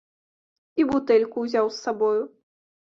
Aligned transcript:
І 0.79 0.87
бутэльку 0.93 1.37
ўзяў 1.47 1.65
з 1.77 1.81
сабою. 1.85 2.19